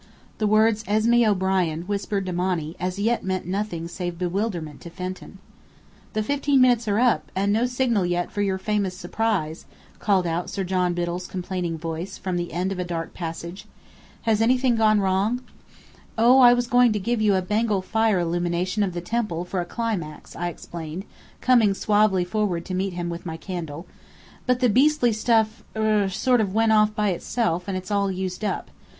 The 0.39 0.47
words 0.47 0.83
"Esmé 0.85 1.27
O'Brien" 1.29 1.83
whispered 1.83 2.25
to 2.25 2.33
Monny, 2.33 2.75
as 2.79 2.97
yet 2.97 3.23
meant 3.23 3.45
nothing 3.45 3.87
save 3.87 4.17
bewilderment 4.17 4.81
to 4.81 4.89
Fenton. 4.89 5.37
"The 6.13 6.23
fifteen 6.23 6.59
minutes 6.59 6.87
are 6.87 6.97
up, 6.97 7.31
and 7.35 7.53
no 7.53 7.67
signal 7.67 8.07
yet 8.07 8.31
for 8.31 8.41
your 8.41 8.57
famous 8.57 8.97
surprise," 8.97 9.67
called 9.99 10.25
out 10.25 10.49
Sir 10.49 10.63
John 10.63 10.95
Biddell's 10.95 11.27
complaining 11.27 11.77
voice, 11.77 12.17
from 12.17 12.35
the 12.35 12.51
end 12.51 12.71
of 12.71 12.79
a 12.79 12.83
dark 12.83 13.13
passage. 13.13 13.65
"Has 14.23 14.41
anything 14.41 14.75
gone 14.75 15.01
wrong?" 15.01 15.41
"Oh, 16.17 16.39
I 16.39 16.51
was 16.51 16.65
going 16.65 16.91
to 16.93 16.99
give 16.99 17.21
you 17.21 17.35
a 17.35 17.41
Bengal 17.43 17.83
fire 17.83 18.17
illumination 18.19 18.81
of 18.81 18.93
the 18.95 19.01
temple, 19.01 19.45
for 19.45 19.61
a 19.61 19.65
climax," 19.65 20.35
I 20.35 20.47
explained, 20.47 21.05
coming 21.41 21.75
suavely 21.75 22.25
forward 22.25 22.65
to 22.65 22.73
meet 22.73 22.93
him 22.93 23.07
with 23.11 23.27
my 23.27 23.37
candle. 23.37 23.85
"But 24.47 24.61
the 24.61 24.67
beastly 24.69 25.13
stuff 25.13 25.63
er 25.75 26.09
sort 26.09 26.41
of 26.41 26.55
went 26.55 26.71
off 26.71 26.95
by 26.95 27.09
itself, 27.09 27.67
and 27.67 27.77
it's 27.77 27.91
all 27.91 28.09
used 28.11 28.43
up. 28.43 28.71